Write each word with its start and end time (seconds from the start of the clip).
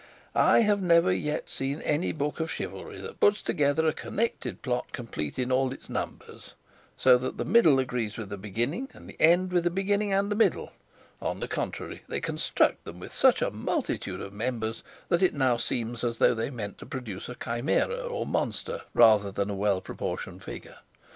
I 0.33 0.61
have 0.61 0.81
never 0.81 1.13
yet 1.13 1.47
seen 1.47 1.79
any 1.83 2.11
book 2.11 2.39
of 2.39 2.49
chivalry 2.51 2.99
that 3.01 3.19
puts 3.19 3.43
together 3.43 3.87
a 3.87 3.93
connected 3.93 4.63
plot 4.63 4.91
complete 4.93 5.37
in 5.37 5.51
all 5.51 5.71
its 5.71 5.91
numbers, 5.91 6.55
so 6.97 7.19
that 7.19 7.37
the 7.37 7.45
middle 7.45 7.77
agrees 7.77 8.17
with 8.17 8.29
the 8.29 8.35
beginning, 8.39 8.89
and 8.95 9.07
the 9.07 9.15
end 9.21 9.51
with 9.51 9.63
the 9.63 9.69
beginning 9.69 10.11
and 10.11 10.35
middle; 10.35 10.71
on 11.21 11.39
the 11.39 11.47
contrary, 11.47 12.01
they 12.07 12.19
construct 12.19 12.83
them 12.83 12.97
with 12.99 13.13
such 13.13 13.43
a 13.43 13.51
multitude 13.51 14.21
of 14.21 14.33
members 14.33 14.81
that 15.09 15.21
it 15.21 15.35
seems 15.61 16.03
as 16.03 16.17
though 16.17 16.33
they 16.33 16.49
meant 16.49 16.79
to 16.79 16.87
produce 16.87 17.29
a 17.29 17.35
chimera 17.35 17.99
or 18.01 18.25
monster 18.25 18.81
rather 18.95 19.31
than 19.31 19.51
a 19.51 19.55
well 19.55 19.81
proportioned 19.81 20.43
figure. 20.43 20.79